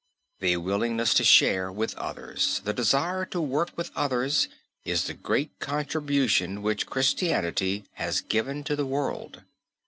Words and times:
The 0.39 0.57
willingness 0.57 1.13
to 1.13 1.23
share 1.23 1.71
with 1.71 1.93
others, 1.95 2.59
the 2.63 2.73
desire 2.73 3.23
to 3.27 3.39
work 3.39 3.69
with 3.75 3.91
others 3.95 4.47
is 4.83 5.03
the 5.03 5.13
great 5.13 5.51
contribution 5.59 6.63
which 6.63 6.87
Christianity 6.87 7.85
has 7.93 8.21
given 8.21 8.63
to 8.63 8.75
the 8.75 8.87
world. 8.87 9.43